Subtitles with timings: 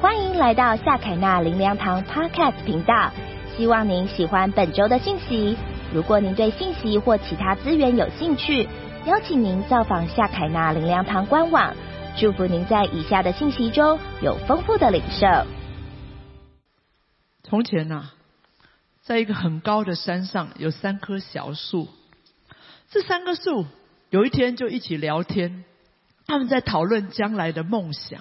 [0.00, 3.10] 欢迎来到夏凯纳林良堂 Podcast 频道，
[3.56, 5.56] 希望您喜欢本周的信息。
[5.92, 8.68] 如果您对信息或其他资源有兴趣，
[9.06, 11.74] 邀请您造访夏凯纳林良堂官网。
[12.16, 15.26] 祝福您在以下的信息中有丰富的领受。
[17.42, 18.10] 从前呐、
[19.02, 21.88] 在一个很高的山上有三棵小树，
[22.88, 23.66] 这三棵树
[24.10, 25.64] 有一天就一起聊天，
[26.28, 28.20] 他们在讨论将来的梦想。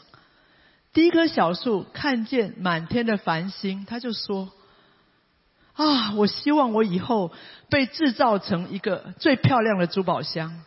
[0.98, 4.49] 第一棵小树看见满天的繁星，他就说
[5.77, 7.31] ：“啊，我希望我以后
[7.70, 10.59] 被制造成一个最漂亮的珠宝箱，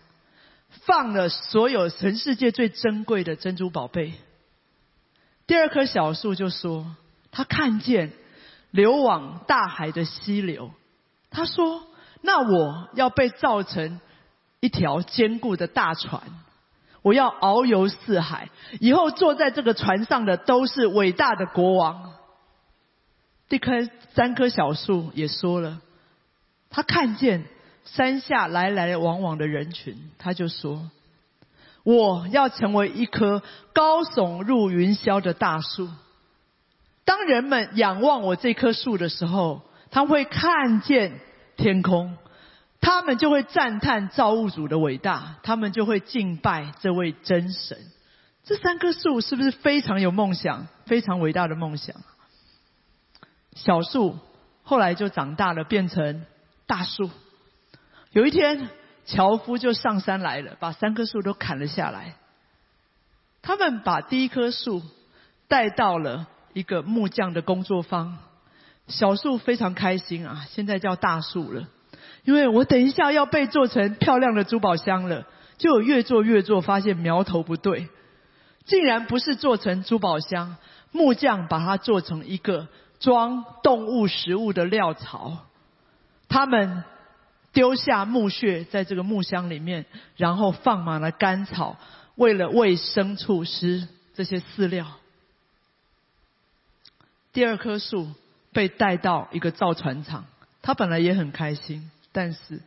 [0.86, 4.14] 放了所有全世界最珍贵的珍珠宝贝。”
[5.48, 6.94] 第二棵小树就说
[7.32, 8.12] ：“他看见
[8.70, 10.70] 流往大海的溪流，
[11.30, 11.82] 他说
[12.22, 14.00] ：‘那我要被造成
[14.60, 16.22] 一条坚固的大船。’”
[17.02, 22.12] 我要遨游四海，以后坐在这个船上的都是伟大的国王。
[23.48, 23.72] 这棵
[24.14, 25.80] 三棵小树也说了，
[26.68, 27.44] 他看见
[27.84, 30.90] 山下来来往往的人群，他就说
[31.82, 35.88] ：“我要成为一棵高耸入云霄的大树。
[37.04, 41.18] 当人们仰望我这棵树的时候，他会看见
[41.56, 42.16] 天空。”
[42.80, 47.78] 他们就会赞叹造物主的伟大，他们就会敬拜这位真神。
[48.42, 51.94] 这三棵树是不是非常有梦想，非常伟大的梦想？
[53.54, 54.18] 小树
[54.62, 56.24] 后来就长大了，变成
[56.66, 57.10] 大树。
[58.12, 58.70] 有一天，
[59.04, 62.14] 樵夫就上山来了，把三棵树都砍了下来。
[63.42, 64.82] 他们把第一棵树
[65.48, 68.18] 带到了一个木匠的工作坊。
[68.88, 71.68] 小树非常开心啊，现在叫大树了。
[72.24, 75.26] 因为我等一下要被做成漂亮的珠宝箱了，
[75.58, 77.88] 就越做越做，发现苗头不对，
[78.64, 80.56] 竟然不是做成珠宝箱，
[80.92, 82.68] 木匠把它做成一个
[82.98, 85.38] 装动物食物的料槽。
[86.28, 86.84] 他们
[87.52, 89.86] 丢下木屑在这个木箱里面，
[90.16, 91.76] 然后放满了干草，
[92.14, 94.86] 为了喂牲畜吃这些饲料。
[97.32, 98.08] 第二棵树
[98.52, 100.26] 被带到一个造船厂，
[100.62, 101.90] 他本来也很开心。
[102.12, 102.60] 但是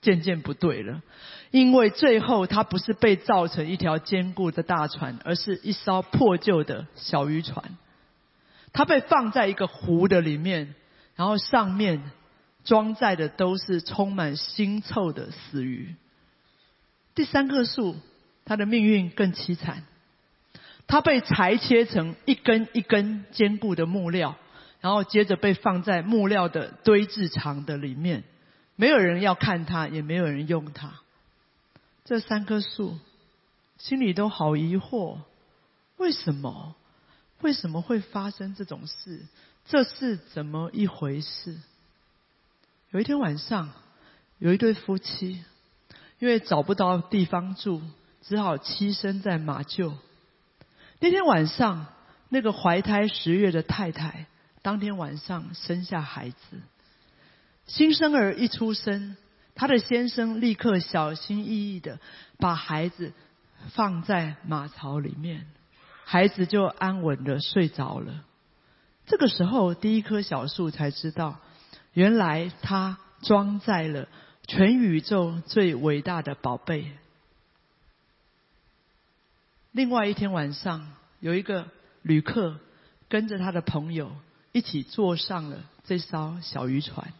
[0.00, 1.02] 渐渐不对了，
[1.50, 7.76] 因为最后它不是被造成一条坚固的大船，而是一艘破旧的小渔船。
[8.72, 10.74] 它被放在一个湖的里面，
[11.16, 12.02] 然后上面
[12.64, 15.94] 装载的都是充满腥臭的死鱼。
[17.14, 17.96] 第三棵树，
[18.44, 19.82] 它的命运更凄惨，
[20.86, 24.36] 它被裁切成一根一根坚固的木料，
[24.80, 28.22] 然后接着被放在木料的堆置场的里面。
[28.80, 30.94] 没有人要看它，也没有人用它。
[32.06, 32.98] 这三棵树
[33.76, 35.18] 心里都好疑惑：
[35.98, 36.74] 为什么？
[37.42, 39.20] 为什么会发生这种事？
[39.66, 41.58] 这是怎么一回事？
[42.88, 43.70] 有一天晚上，
[44.38, 45.44] 有一对夫妻
[46.18, 47.82] 因为找不到地方住，
[48.22, 49.92] 只好栖身在马厩。
[51.00, 51.86] 那天晚上，
[52.30, 54.24] 那个怀胎十月的太太，
[54.62, 56.36] 当天晚上生下孩子。
[57.70, 59.16] 新生儿一出生，
[59.54, 62.00] 他的先生立刻小心翼翼的
[62.36, 63.12] 把孩子
[63.74, 65.46] 放在马槽里面，
[66.04, 68.24] 孩子就安稳的睡着了。
[69.06, 71.38] 这个时候，第一棵小树才知道，
[71.92, 74.08] 原来它装载了
[74.48, 76.90] 全宇宙最伟大的宝贝。
[79.70, 80.88] 另外一天晚上，
[81.20, 81.68] 有一个
[82.02, 82.58] 旅客
[83.08, 84.10] 跟着他的朋友
[84.50, 87.12] 一起坐上了这艘小渔船。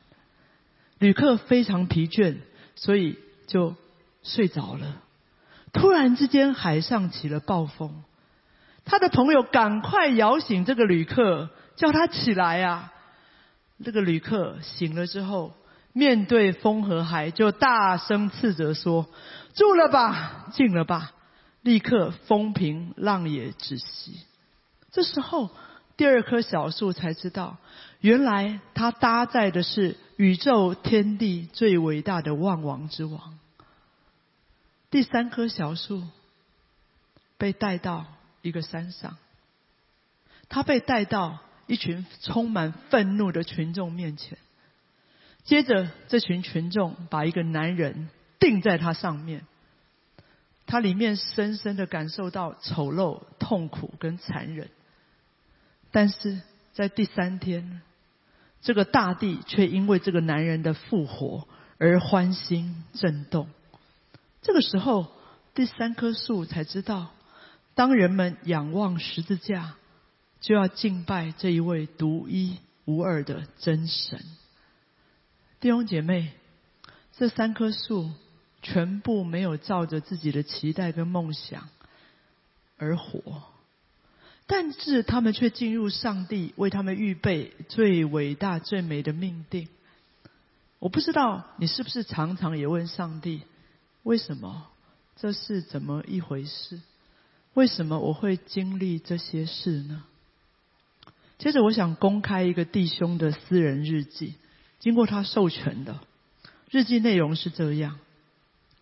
[1.01, 2.37] 旅客非常疲倦，
[2.77, 3.17] 所以
[3.47, 3.75] 就
[4.23, 5.01] 睡着了。
[5.73, 8.05] 突然之间，海上起了暴风，
[8.85, 12.93] 他的朋友赶快摇醒这个旅客，叫他起来啊！
[13.83, 15.55] 这个旅客醒了之后，
[15.95, 19.09] 面对风和海，就大声斥责说
[19.57, 21.13] ：“住了吧，静了吧！”
[21.63, 24.21] 立刻风平浪也止息。
[24.93, 25.49] 这时候，
[25.97, 27.57] 第二棵小树才知道，
[28.01, 29.97] 原来它搭载的是。
[30.21, 33.39] 宇宙天地最伟大的万王之王，
[34.91, 36.03] 第三棵小树
[37.39, 38.05] 被带到
[38.43, 39.17] 一个山上，
[40.51, 44.37] 他被带到一群充满愤怒的群众面前。
[45.45, 49.47] 接着，这群群众把一个男人钉在他上面，
[50.67, 54.69] 他里面深深的感受到丑陋、痛苦跟残忍。
[55.91, 56.43] 但是
[56.75, 57.81] 在第三天。
[58.63, 61.49] 这个大地却因为这个男人的复活
[61.79, 63.49] 而欢欣震动。
[64.43, 65.13] 这个时候，
[65.55, 67.11] 第三棵树才知道，
[67.75, 69.75] 当人们仰望十字架，
[70.41, 74.23] 就要敬拜这一位独一无二的真神。
[75.61, 76.33] 弟兄姐妹，
[77.17, 78.11] 这三棵树
[78.63, 81.69] 全部没有照着自己的期待跟梦想
[82.79, 83.43] 而活，
[84.53, 89.69] 但是他们却进入上帝为他们预备最伟大、最美的命定。
[90.81, 93.43] 我不知道你是不是常常也问上帝：
[94.03, 94.67] 为什么？
[95.15, 96.81] 这是怎么一回事？
[97.55, 100.03] 为什么我会经历这些事呢？
[101.39, 104.35] 接着，我想公开一个弟兄的私人日记，
[104.81, 106.01] 经过他授权的。
[106.71, 108.01] 日记内容是这样：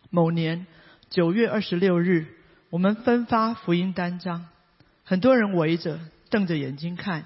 [0.09, 0.67] 某年
[1.11, 2.27] 九月二十六日，
[2.71, 4.47] 我们分发福音单张，
[5.09, 7.25] 很多人围着，瞪着眼睛看，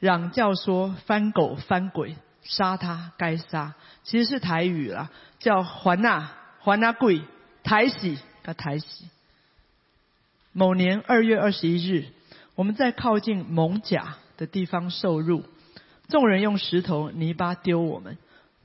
[0.00, 7.22] 嚷叫说：“翻狗翻鬼，杀他，该杀！”其实是台语啦，叫“还那还那贵
[7.62, 8.18] 台喜”。
[8.42, 9.04] 他抬起。
[10.52, 12.06] 某年二月二十一日，
[12.56, 15.44] 我们在靠近蒙甲的地方受辱，
[16.08, 18.18] 众人用石头、泥巴丢我们，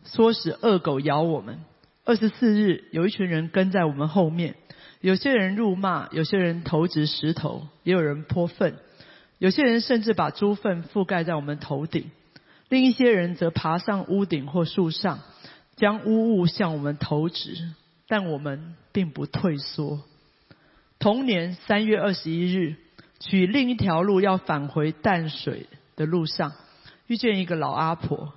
[0.08, 1.60] 唆使恶狗咬我们。
[2.04, 4.56] 二十四日，有一群人跟在我们后面，
[5.06, 8.80] 有些人辱骂，有些人投掷石头，也有人泼粪，
[9.38, 12.10] 有些人甚至把猪粪覆盖在我们头顶，
[12.70, 15.20] 另一些人则爬上屋顶或树上，
[15.76, 17.56] 将污物向我们投掷。
[18.08, 20.00] 但我们并不退缩。
[20.98, 22.76] 同年三月二十一日，
[23.20, 26.54] 取另一条路要返回淡水的路上，
[27.06, 28.34] 遇见一个老阿婆，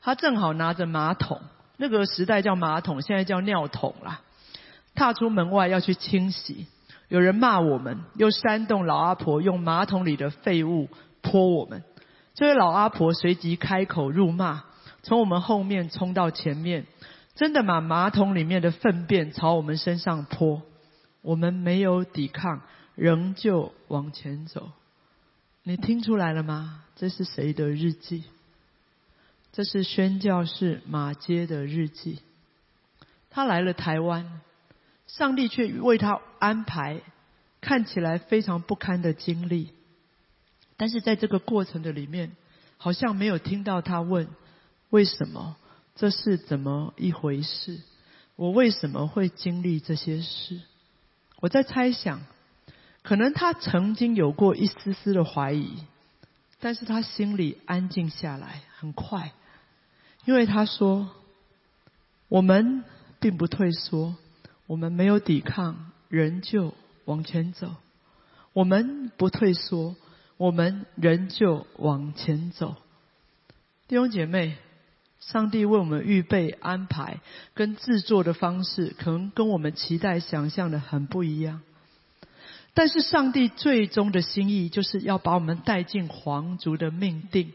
[0.00, 1.42] 她正好拿着马桶，
[1.76, 4.22] 那个时代叫马桶，现在叫尿桶啦。
[4.96, 6.66] 踏出门外要去清洗，
[7.08, 10.88] 有人骂我们，又煽动老阿婆用马桶里的废物
[11.22, 11.84] 泼我们。
[12.34, 14.64] 这位老阿婆随即开口辱骂，
[15.02, 16.86] 从我们后面冲到前面。
[17.34, 20.62] 真的把马桶里面的粪便朝我们身上泼，
[21.20, 22.62] 我们没有抵抗，
[22.94, 24.70] 仍旧往前走。
[25.62, 26.84] 你听出来了吗？
[26.96, 28.24] 这是谁的日记？
[29.52, 32.20] 这是宣教士马街的日记。
[33.28, 34.40] 他来了台湾，
[35.06, 37.00] 上帝却为他安排
[37.60, 39.72] 看起来非常不堪的经历，
[40.76, 42.36] 但是在这个过程的里面，
[42.76, 44.28] 好像没有听到他问
[44.90, 45.56] 为什么。
[45.98, 47.80] 这是怎么一回事？
[48.36, 50.60] 我为什么会经历这些事？
[51.40, 52.20] 我在猜想，
[53.02, 55.78] 可能他曾经有过一丝丝的怀疑，
[56.60, 59.32] 但是他心里安静下来，很快，
[60.26, 61.08] 因为他说
[62.28, 62.84] ：“我们
[63.18, 64.16] 并不退缩，
[64.66, 66.74] 我们没有抵抗，仍旧
[67.04, 67.74] 往前走。
[68.52, 69.96] 我们不退缩，
[70.36, 72.76] 我们仍旧往前走。”
[73.88, 74.56] 弟兄姐妹。
[75.18, 77.20] 上帝为我们预备安排
[77.54, 81.62] 跟制作的方式，可能跟我们期待想象的很不一样。
[82.74, 87.52] 但是上帝最终的心意，就是要把我们带进皇族的命定。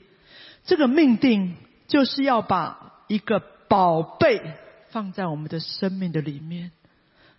[0.66, 1.56] 这个命定，
[1.88, 4.42] 就是要把一个宝贝
[4.90, 6.72] 放在我们的生命的里面。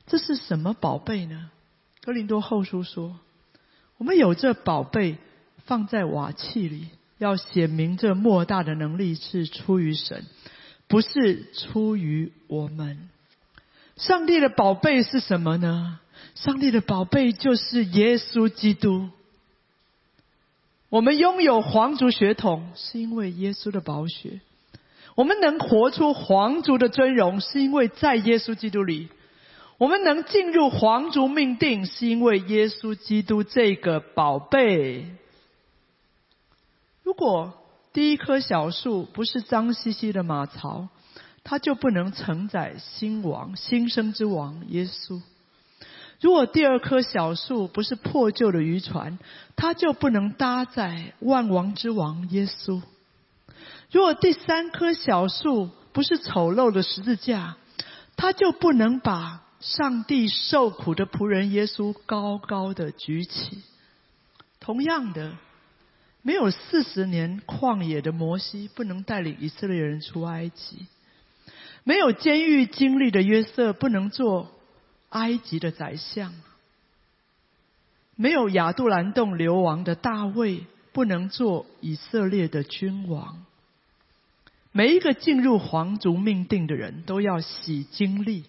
[0.06, 1.50] 这是什么宝贝呢？
[2.02, 3.16] 哥林多后书说，
[3.98, 5.16] 我们有这宝贝
[5.64, 6.88] 放在瓦器里。
[7.18, 10.24] 要显明这莫大的能力是出于神，
[10.88, 13.08] 不是出于我们。
[13.96, 16.00] 上帝的宝贝是什么呢？
[16.34, 19.08] 上帝的宝贝就是耶稣基督。
[20.88, 24.40] 我们拥有皇族血统，是因为耶稣的宝血；
[25.14, 29.06] 我们能活出皇族的尊荣，是因为在耶稣基督里；
[29.82, 35.16] 我们能进入皇族命定，是因为耶稣基督这个宝贝。
[37.02, 37.52] 如果
[37.92, 40.86] 第一棵小树不是脏兮兮的马槽，
[41.42, 45.20] 它就不能承载新王、新生之王耶稣；
[46.20, 49.18] 如果第二棵小树不是破旧的渔船，
[49.56, 52.82] 它就不能搭载万王之王耶稣；
[53.90, 57.56] 如果第三棵小树不是丑陋的十字架，
[58.14, 63.62] 它就不能把上帝受苦的仆人耶稣高高的举起。
[64.60, 65.32] 同样的。
[66.24, 70.86] 没有四十年旷野的摩西不能带领以色列人出埃及；
[71.82, 74.52] 没有监狱经历的约瑟不能做
[75.08, 76.30] 埃及的宰相；
[78.14, 83.44] 没有亚杜兰洞流亡的大卫不能做以色列的君王。
[84.70, 88.44] 每一个进入皇族命定的人都要洗经历。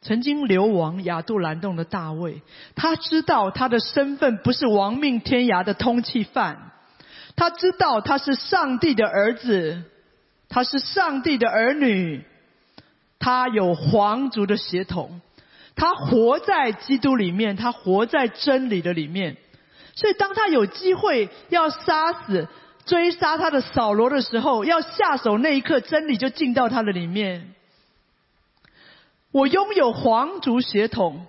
[0.00, 2.42] 曾经流亡亚杜兰洞的大卫，
[2.76, 6.70] 他知道他的身份不是亡命天涯的通缉犯，
[7.36, 9.82] 他知道他是上帝的儿子，
[10.48, 12.24] 他是上帝的儿女，
[13.18, 15.20] 他有皇族的血统，
[15.74, 19.36] 他活在基督里面，他活在真理的里面。
[19.96, 22.46] 所以当他有机会要杀死、
[22.86, 27.52] 追杀他的扫罗的时候，要下手那一刻，真理就进到他的里面。
[29.30, 31.26] 我拥有皇族血统，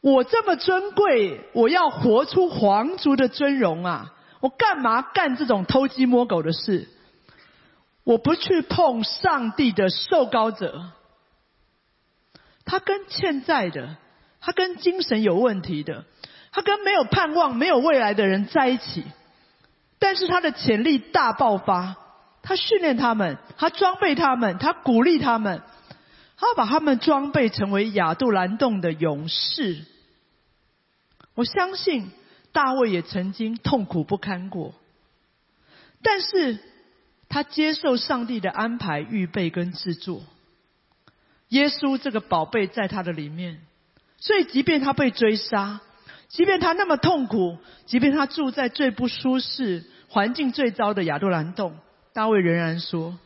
[0.00, 4.14] 我这么尊贵，我要活出皇族的尊荣啊！
[4.40, 6.88] 我干嘛干这种偷鸡摸狗的事？
[8.04, 10.92] 我不去碰上帝的受膏者，
[12.64, 13.96] 他跟欠债的，
[14.40, 16.06] 他跟精神有问题的，
[16.52, 19.04] 他跟没有盼望、没有未来的人在一起，
[19.98, 21.96] 但是他的潜力大爆发，
[22.42, 25.60] 他训练他们，他装备他们，他鼓励他们。
[26.40, 29.84] 他把他们装备成为亚杜兰洞的勇士。
[31.34, 32.10] 我相信
[32.50, 34.74] 大卫也曾经痛苦不堪过，
[36.02, 36.58] 但是
[37.28, 40.22] 他接受上帝的安排、预备跟制作。
[41.48, 43.60] 耶稣这个宝贝在他的里面，
[44.18, 45.82] 所以即便他被追杀，
[46.28, 51.76] 即便他那么痛苦，即便他住在最不舒适、环境最糟的亚杜兰洞，
[52.14, 53.18] 大卫仍然说：“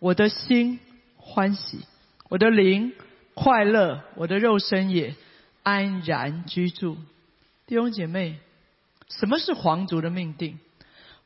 [0.00, 0.80] 我的心
[1.16, 1.80] 欢喜。”
[2.28, 2.92] 我的灵
[3.34, 5.14] 快乐，我的肉身也
[5.62, 6.98] 安然居住。
[7.66, 8.36] 弟兄姐妹，
[9.08, 10.58] 什么是皇族的命定？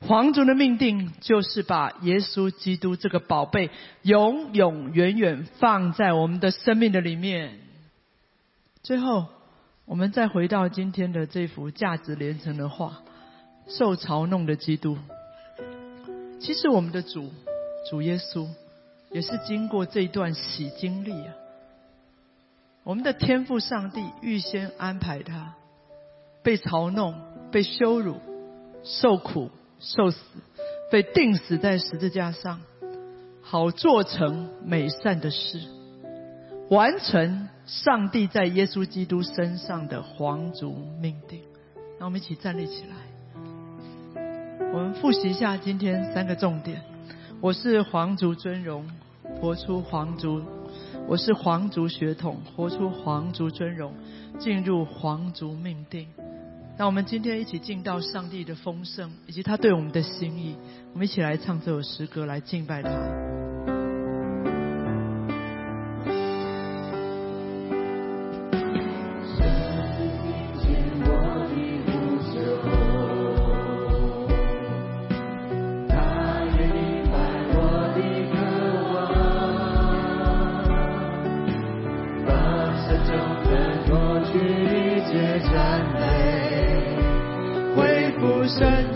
[0.01, 3.71] 皇族的命定就是把耶稣基督这个宝贝
[4.03, 7.59] 永永远远放在我们的生命的里面。
[8.83, 9.27] 最后，
[9.85, 13.03] 我们再回到今天的这幅价值连城的画：
[13.69, 14.99] 受嘲弄的基督。
[16.41, 17.33] 其实，我们的主
[17.91, 18.49] 主耶稣。
[19.13, 21.35] 也是经过这一段喜经历啊，
[22.83, 25.55] 我们的天赋上帝预先安排他
[26.43, 27.15] 被嘲弄、
[27.51, 28.17] 被羞辱、
[28.83, 30.19] 受苦、受死，
[30.91, 32.61] 被钉死在十字架上，
[33.43, 35.61] 好做成美善的事，
[36.71, 41.43] 完成上帝在耶稣基督身上的皇族命定。
[41.99, 42.97] 让我们一起站立起来，
[44.73, 46.83] 我们复习一下今天三个重点。
[47.41, 48.89] 我是皇族尊荣。
[49.41, 50.43] 活出皇族，
[51.07, 53.93] 我是皇族血统，活出皇族尊荣，
[54.39, 56.09] 进入皇族命定。
[56.79, 60.57] 那我们今天一起敬到上帝的丰盛，以及他对我们的心意，
[60.93, 63.42] 我们一起来唱这首诗歌，来敬拜他。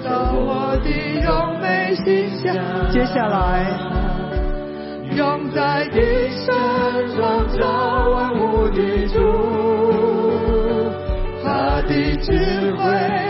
[0.05, 0.89] 到我的
[1.25, 2.53] 永美心下，
[2.91, 3.67] 接下来
[5.17, 6.55] 用在一生
[7.17, 9.19] 创造万物的主，
[11.43, 13.26] 他的智慧。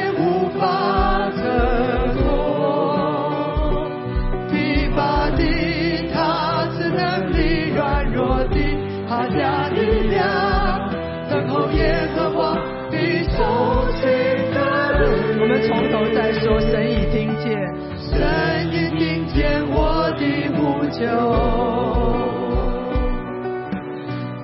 [15.66, 17.44] 从头再说，神已听见，
[18.10, 18.12] 神
[18.72, 20.22] 已听见我的
[20.56, 20.76] 呼。
[20.96, 21.02] 求，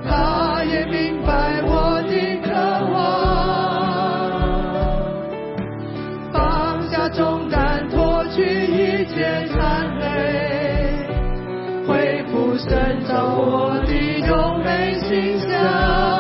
[0.04, 2.50] 他也明白我的渴
[2.92, 3.00] 望，
[6.30, 11.06] 放下重担，脱去一切残累，
[11.86, 13.92] 恢复神造我的
[14.26, 16.11] 荣美形象。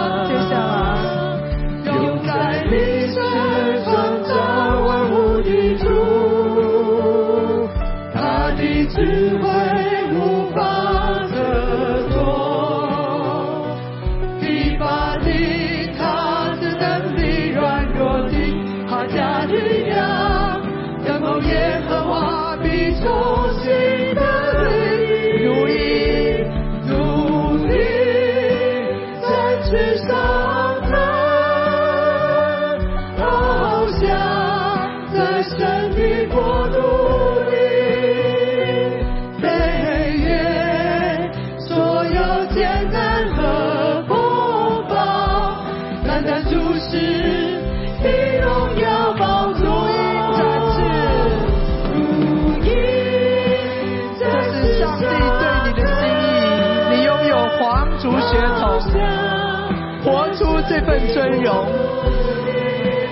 [60.04, 61.66] 活出这份尊荣，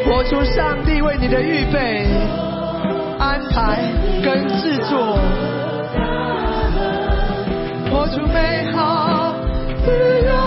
[0.05, 2.07] 活出上帝为你的预备、
[3.19, 3.83] 安排
[4.25, 5.19] 跟制作，
[7.91, 9.35] 活出美好，
[9.85, 9.91] 自
[10.27, 10.40] 由。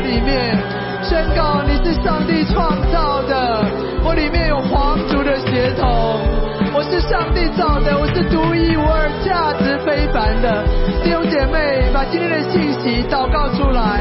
[0.00, 0.56] 里面，
[1.02, 3.64] 宣告你是上帝创造的，
[4.04, 6.20] 我里面有皇族的血统，
[6.74, 10.64] 我是上帝造的，我是独一无二、价值非凡的。
[11.02, 14.00] 弟兄姐妹，把今天的信息祷告出来，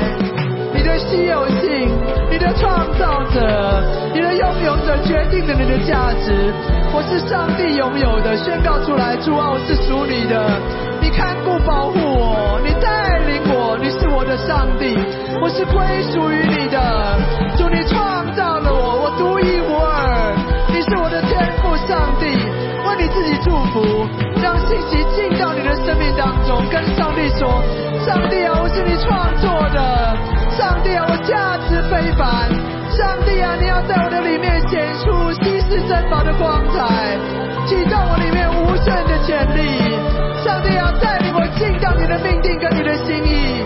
[0.73, 1.89] 你的稀有性，
[2.29, 3.81] 你的创造者，
[4.13, 6.53] 你的拥有者决定了你的价值。
[6.93, 10.39] 我是上帝拥有的，宣告出来，主啊，我是属你的，
[11.01, 12.71] 你看顾保护我，你
[14.17, 14.97] 我，的上帝，
[15.39, 15.77] 我是归
[16.09, 16.81] 属于你的。
[17.55, 20.33] 主，你创造了我，我独一无二，
[20.73, 24.09] 你是我的天赋，上帝，为你自己祝福，
[24.41, 27.61] 让信息进到你的生命当中，跟上帝说，
[28.01, 30.17] 上帝啊，我是你创作的，
[30.57, 32.49] 上帝啊，我价值非凡，
[32.89, 37.13] 上帝啊，你要在我的里面显出稀世珍宝的光彩，
[37.69, 39.93] 启动我里面无限的潜力。
[40.41, 43.56] 上帝啊，带领我进到你的命定跟你的心意，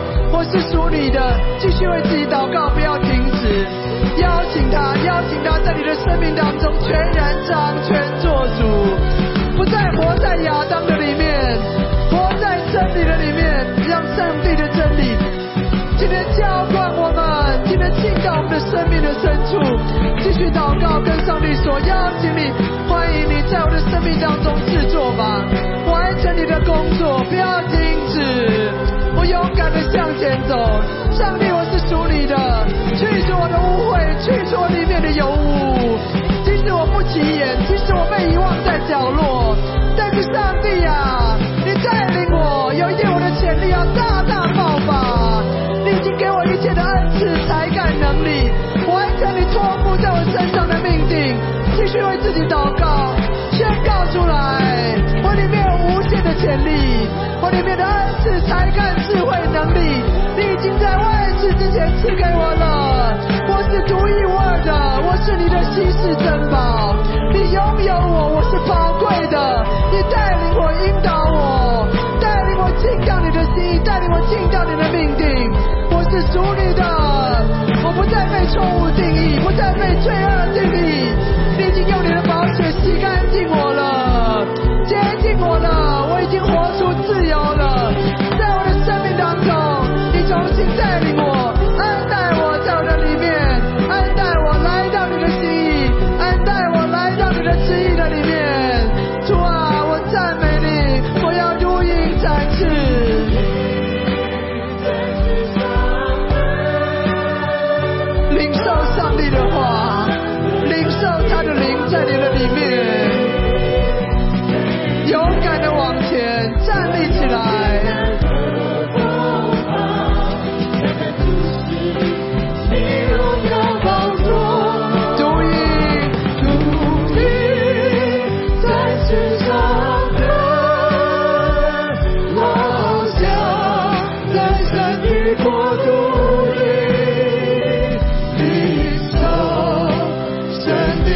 [0.42, 1.22] 我是属你的，
[1.60, 3.62] 继续为自己祷告，不要停止，
[4.18, 8.66] 邀请他，邀请他在你的生命当中全然掌权做主，
[9.56, 11.38] 不再活在亚当的里面，
[12.10, 13.54] 活在真理的里面，
[13.86, 15.14] 让上帝的真理
[16.00, 19.62] 今天浇灌我们，今天进到我们的生命的深处，
[20.26, 22.50] 继续祷告，跟上帝说，邀请你，
[22.90, 25.46] 欢迎你在我的生命当中制作吧，
[25.86, 27.78] 完成你的工作，不要停
[28.10, 28.74] 止，
[29.32, 30.56] 勇敢的向前走，
[31.10, 32.36] 上帝，我是属你的，
[33.00, 35.98] 去除我的污秽，去除我里面的油污，
[36.44, 39.56] 即使我不起眼，即使我被遗忘在角落，
[39.96, 45.42] 但是上帝啊，你带领我，有一天我的潜力要大大爆发。
[45.84, 48.52] 你已经给我一切的恩赐、才干、能力，
[48.86, 51.40] 完成你托付在我身上的命定。
[51.74, 53.16] 继续为自己祷告，
[53.52, 57.08] 宣告出来，我里面有无限的潜力，
[57.42, 58.94] 我里面的恩赐、才干、
[59.62, 60.02] 能力，
[60.36, 63.14] 你已经在万世之前赐给我了。
[63.48, 64.74] 我是独一无二的，
[65.06, 66.96] 我是你的稀世珍宝，
[67.32, 69.38] 你拥有我，我是宝贵的，
[69.92, 71.88] 你带领我、引导我，
[72.20, 75.30] 带领我进到你的心意，带领我进到你的命定。
[75.94, 76.82] 我是属你的，
[77.86, 81.14] 我不再被错误定义，不再被罪恶定义。
[81.58, 84.44] 你已经用你的宝血洗干净我了，
[84.88, 87.61] 洁净我了，我已经活出自由了。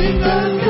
[0.05, 0.64] 生命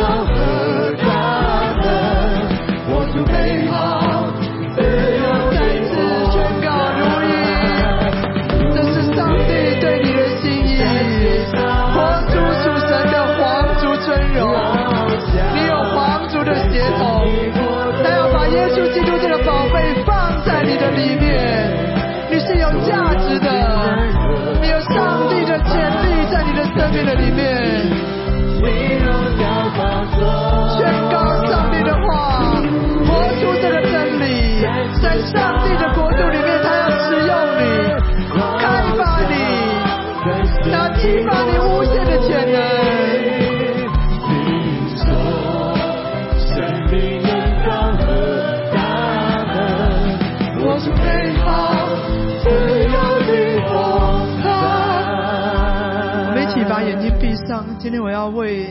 [56.76, 57.66] 把眼睛闭上。
[57.80, 58.70] 今天我要为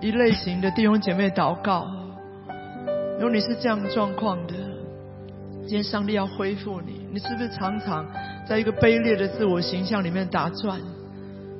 [0.00, 1.84] 一类型的弟兄姐妹祷告。
[3.14, 4.54] 如果你是这样状况的，
[5.62, 7.04] 今天上帝要恢复你。
[7.10, 8.06] 你是不是常常
[8.48, 10.80] 在一个卑劣的自我形象里面打转，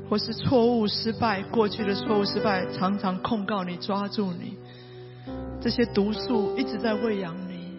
[0.09, 4.57] 或是错误失败，过去的错误失败常常控告你、抓住你，
[5.61, 7.76] 这些毒素一直在喂养你。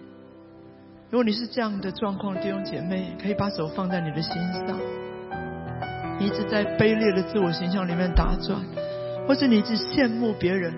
[1.10, 4.78] 如果你是这样的状况，弟兄姐妹可以把手放在你的心上。
[6.20, 8.60] 你一直在卑劣的自我形象里面打转，
[9.28, 10.74] 或者你一直羡慕别人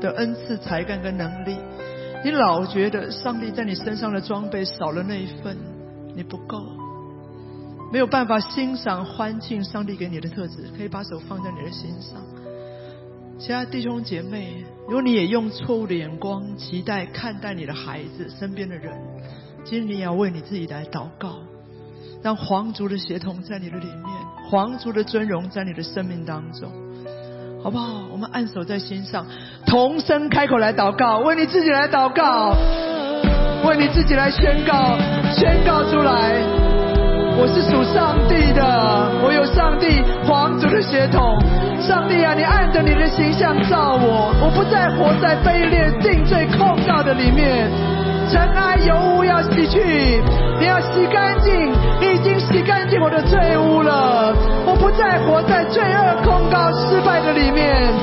[0.00, 1.56] 的恩赐、才干跟能力，
[2.24, 5.56] 你老觉得上帝在你身上的装备少了那一份，
[6.14, 6.58] 你不够。
[7.92, 12.20] 没有办法欣赏欢庆上帝给你的特质，可以把手放在你的心上。
[13.38, 18.92] 其他弟兄姐妹，如果你也用错误的眼光期待看待你的孩子、身边的人，
[19.64, 21.36] 今天你也要为你自己来祷告，
[22.22, 26.70] 让皇族的协同在你的里面，皇族的尊荣在你的生命当中，
[27.62, 28.04] 好不好？
[28.12, 29.26] 我们按手在心上，
[29.66, 32.54] 同声开口来祷告，为你自己来祷告，
[33.66, 34.96] 为你自己来宣告，
[35.34, 36.40] 宣告出来。
[37.36, 38.62] 我是属上帝的，
[39.24, 41.36] 我有上帝皇族的血统。
[41.80, 47.68] 上帝啊，你按着你的形象造我，我不再活在卑劣、定罪、控告的里面。
[48.34, 50.20] 尘埃油污要洗去，
[50.58, 51.70] 你要洗干净，
[52.00, 54.34] 你已经洗干净我的罪污了。
[54.66, 57.94] 我不再活在罪恶、控告、失败的里面。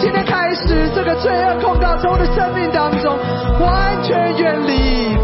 [0.00, 3.16] 今天开始，这个罪恶、控告从我的生命当中
[3.60, 5.16] 完全远离。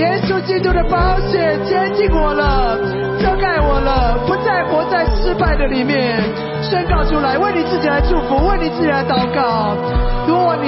[0.00, 2.76] 耶稣基督的宝血接近我了，
[3.22, 6.18] 遮盖我了，不再活在失败的里面。
[6.62, 9.76] 宣告出来，为你自己来祝福，为你自己来祷告。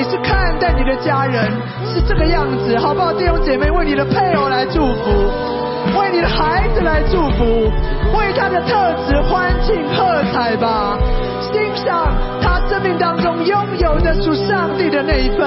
[0.03, 1.49] 你是看待你的家人
[1.87, 3.13] 是这个样子，好不好？
[3.13, 5.31] 弟兄姐妹，为你的配偶来祝福，
[5.97, 7.71] 为你的孩子来祝福，
[8.19, 10.99] 为他的特质欢庆喝彩吧。
[11.41, 12.13] 欣赏
[12.43, 15.47] 他生命当中拥有的属上帝的那一份，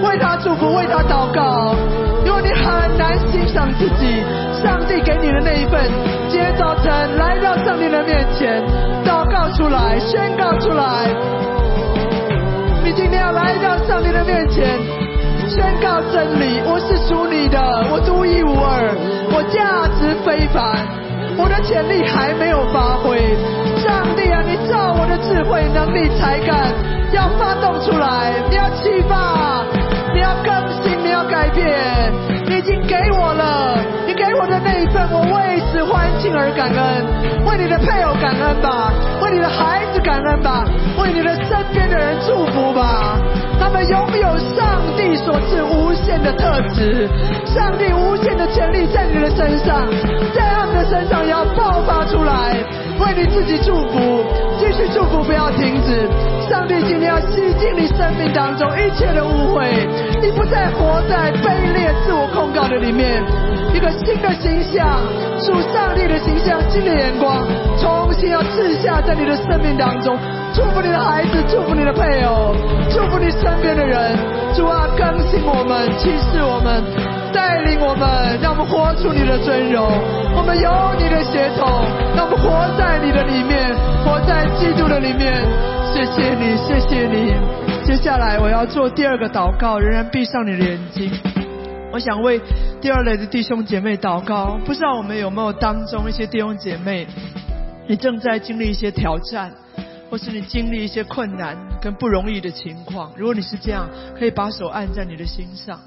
[0.00, 1.74] 为他祝福，为他祷告。
[2.24, 4.24] 如果你很难欣赏自己，
[4.64, 5.78] 上帝给你的那一份，
[6.30, 8.64] 今天早晨来到上帝的面前，
[9.04, 11.04] 祷告出来，宣告出来。
[12.90, 14.66] 你今天要来到上帝的面前，
[15.46, 16.60] 宣告真理。
[16.66, 17.56] 我是属你的，
[17.88, 18.90] 我独一无二，
[19.30, 20.74] 我价值非凡，
[21.38, 23.14] 我的潜力还没有发挥。
[23.78, 26.74] 上帝啊，你造我的智慧、能力、才干，
[27.14, 29.62] 要发动出来，你要启发，
[30.12, 30.50] 你要更
[30.82, 31.62] 新，你要改变，
[32.50, 38.90] 你已经给我了，你给我的那一份，我为此欢庆而感恩，为你的配偶感恩吧，
[39.22, 40.66] 为你的孩子感恩吧，
[40.98, 42.49] 为你的身边的人祝福，
[43.84, 45.89] 拥有上帝所赐无
[46.22, 47.08] 的特质，
[47.46, 49.88] 上帝无限的权力在你的身上，
[50.34, 52.56] 在他们的身上要爆发出来。
[53.00, 54.22] 为你自己祝福，
[54.58, 56.06] 继续祝福，不要停止。
[56.50, 59.64] 上帝今天要洗净你生命当中一切的误会，
[60.20, 63.22] 你不再活在卑劣、自我控告的里面。
[63.72, 65.00] 一个新的形象，
[65.40, 67.46] 属上帝的形象，新的眼光，
[67.80, 70.18] 重新要赐下在你的生命当中。
[70.52, 72.54] 祝福你的孩子，祝福你的配偶，
[72.90, 74.12] 祝福你身边的人。
[74.52, 76.82] 主啊，更新我们，启示我们，
[77.32, 79.86] 带领我们，让我们活出你的尊荣。
[80.34, 81.70] 我们有你的血统，
[82.16, 83.72] 让我们活在你的里面，
[84.04, 85.46] 活在基督的里面。
[85.94, 87.32] 谢谢你，谢谢你。
[87.84, 91.12] 接下来我要做第二个祷告，仍然闭上你的眼睛。
[91.92, 92.40] 我想为
[92.80, 94.58] 第二类的弟兄姐妹祷告。
[94.64, 97.06] 不知道我们有没有当中一些弟兄姐妹，
[97.86, 99.52] 你正在经历一些挑战。
[100.10, 105.78] 或是你经历一些困难跟不容易的情况，如果你是这样，可以把手按在你的心上；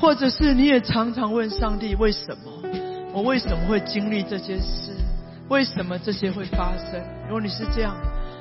[0.00, 2.70] 或者是你也常常问上帝：为什么
[3.12, 4.92] 我为什么会经历这些事？
[5.48, 7.00] 为什么这些会发生？
[7.26, 7.94] 如果你是这样，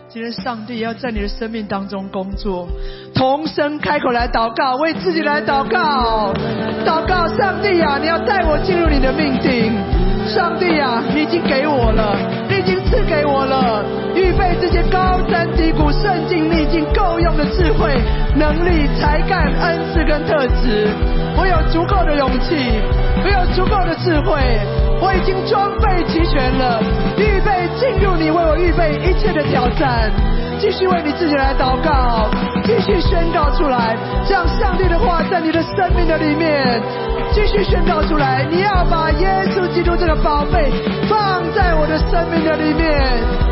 [0.07, 2.65] 今天上帝要在你的生命当中工作，
[3.13, 6.33] 同声开口来祷告，为自己来祷告，
[6.85, 9.96] 祷告上帝啊，你要带我进入你的命定。
[10.27, 12.15] 上帝啊，你已经给我了，
[12.49, 17.95] 你已经赐给我了，预备这些高山低谷、顺境逆境够用的智慧、
[18.35, 20.87] 能力、才干、恩赐跟特质。
[21.37, 22.55] 我有足够的勇气，
[23.23, 24.37] 我有足够的智慧，
[24.99, 26.81] 我已经装备齐全了，
[27.17, 30.11] 预备进入你为我预备一切的挑战。
[30.59, 32.27] 继续为你自己来祷告，
[32.77, 33.97] 继续宣告出来，
[34.29, 36.79] 让上帝的话在你的生命的里面。
[37.33, 40.71] 继续宣告出来，你要把耶稣基督这个宝贝
[41.09, 42.87] 放在我的生命的里面。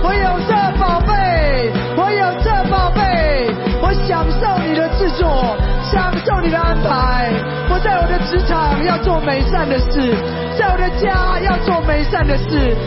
[0.03, 3.49] 我有这宝贝，我有这宝贝，
[3.81, 5.57] 我享受你的制作，
[5.91, 7.31] 享受你的安排。
[7.69, 10.15] 我在我的职场要做美善的事，
[10.57, 12.77] 在我的家要做美善的事，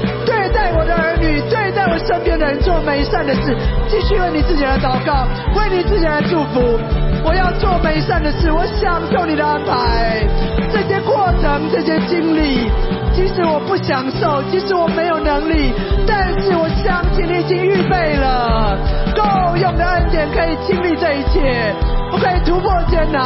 [0.58, 3.56] 待我的儿女，对待我身边的人做美善的事。
[3.86, 6.76] 继续为你自己来祷告，为你自己来祝福。
[7.24, 10.26] 我要做美善的事，我享受你的安排。
[10.72, 12.68] 这些过程，这些经历，
[13.14, 15.72] 即使我不享受，即使我没有能力，
[16.08, 18.76] 但是我相信你已经预备了
[19.14, 21.72] 够用的恩典，可以经历这一切。
[22.10, 23.22] 我可以突破艰难，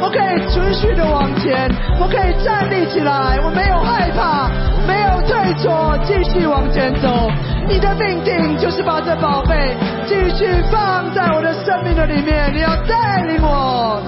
[0.00, 4.50] 我可以持续的往前，我可以站立起来，我没有害怕，
[4.86, 7.30] 没有退缩，继续往前走。
[7.68, 9.74] 你的命定就是把这宝贝
[10.06, 14.00] 继续放在我的生命的里面，你要带领我。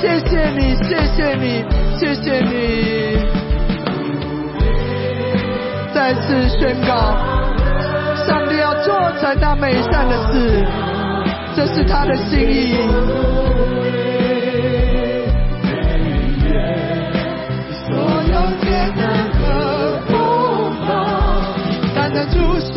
[0.00, 1.64] 谢谢你，谢谢你，
[1.98, 3.18] 谢谢你。
[5.94, 7.16] 再次宣告，
[8.26, 10.64] 上帝要做成他美善的事，
[11.56, 12.74] 这是他的心意。
[17.86, 17.94] 所
[18.32, 19.40] 有艰难和
[20.08, 20.12] 风
[20.86, 20.90] 暴，
[21.94, 22.74] 单单注视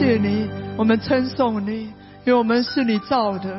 [0.00, 1.82] 谢你，我们称颂你，
[2.24, 3.54] 因为我们是你造的。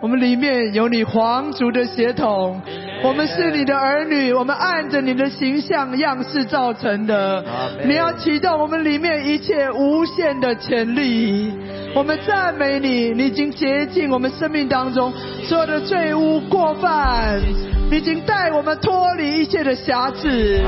[0.00, 2.58] 我们里面有你皇族的血统，
[3.04, 7.44] 我们是你的儿女，我们按着你的形象样式造成的。
[7.84, 11.52] 你要启动我们里面一切无限的潜力。
[11.94, 15.12] 我们赞美你，你已经洁净我们生命当中
[15.44, 17.54] 所有的罪污过犯，你
[17.90, 20.60] 已经带我们脱离一切的瑕疵，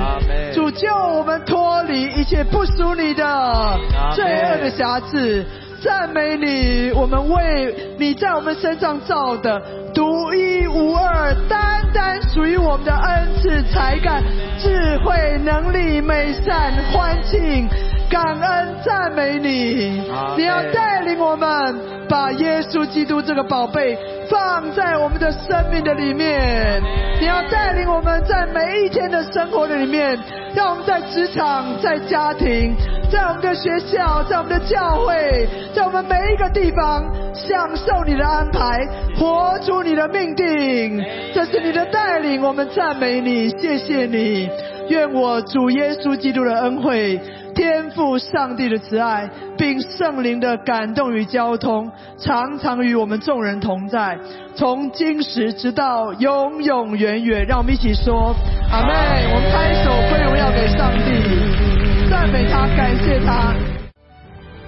[0.55, 3.79] 主救我们脱离一切不属你的
[4.15, 5.45] 罪恶的瑕疵。
[5.83, 9.61] 赞美你，我们为你在我们身上造的
[9.93, 14.23] 独一无二、单单属于我们的恩赐、才干、
[14.59, 17.69] 智慧、能力、美善、欢庆。
[18.09, 20.03] 感恩赞美你，
[20.39, 21.77] 你要带领我们
[22.09, 26.83] 把耶稣基督这个宝贝放在我们的生命的里面。
[27.21, 30.19] 你要带领我们在每一天的生活的里面，
[30.55, 32.75] 让我们在职场、在家庭、
[33.11, 38.87] 在我们的学校、在我们的教会，在我们每一个地方享受你的安排，
[39.17, 41.03] 活出你的命定。
[41.33, 44.51] 这是你的带领，我们赞美你，谢谢你。
[44.89, 47.19] 愿我主耶稣基督的恩惠。
[47.55, 54.19] 天赋上帝的慈爱，并圣灵的感动与交通，常常与我们众人同在，
[54.57, 57.47] 从今时直到永永远远。
[57.47, 58.35] 让我们一起说
[58.71, 58.93] 阿妹，
[59.33, 63.55] 我们拍手归荣耀给上帝，赞美他，感谢他。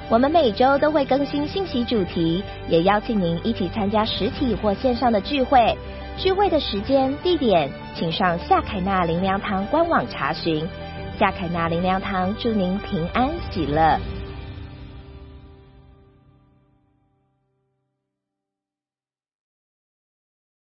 [0.08, 5.76] 我们每周都会更新信息主题，也邀请您一起参加实体或线上的聚会。
[6.16, 10.66] 聚会的时间、地点，请上夏凯纳灵粮堂官网查询。
[11.18, 14.15] 夏凯纳灵粮堂祝您平安喜乐。